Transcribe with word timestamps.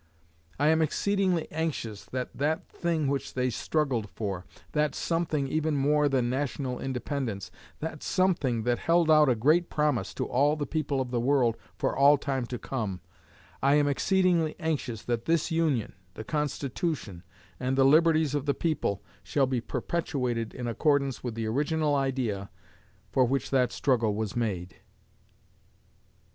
I 0.57 0.69
am 0.69 0.81
exceedingly 0.81 1.47
anxious 1.51 2.05
that 2.05 2.31
that 2.35 2.67
thing 2.69 3.07
which 3.07 3.35
they 3.35 3.51
struggled 3.51 4.09
for, 4.09 4.47
that 4.71 4.95
something 4.95 5.47
even 5.47 5.77
more 5.77 6.09
than 6.09 6.27
National 6.27 6.79
Independence, 6.79 7.51
that 7.81 8.01
something 8.01 8.63
that 8.63 8.79
held 8.79 9.11
out 9.11 9.29
a 9.29 9.35
great 9.35 9.69
promise 9.69 10.15
to 10.15 10.25
all 10.25 10.55
the 10.55 10.65
people 10.65 10.99
of 11.01 11.11
the 11.11 11.19
world 11.19 11.55
for 11.77 11.95
all 11.95 12.17
time 12.17 12.47
to 12.47 12.57
come, 12.57 12.99
I 13.61 13.75
am 13.75 13.87
exceedingly 13.87 14.55
anxious 14.59 15.03
that 15.03 15.25
this 15.25 15.51
Union, 15.51 15.93
the 16.15 16.23
Constitution, 16.23 17.21
and 17.59 17.77
the 17.77 17.85
liberties 17.85 18.33
of 18.33 18.47
the 18.47 18.55
people, 18.55 19.03
shall 19.21 19.45
be 19.45 19.61
perpetuated 19.61 20.55
in 20.55 20.65
accordance 20.65 21.23
with 21.23 21.35
the 21.35 21.45
original 21.45 21.93
idea 21.93 22.49
for 23.11 23.23
which 23.25 23.51
that 23.51 23.71
struggle 23.71 24.15
was 24.15 24.35
made." 24.35 24.77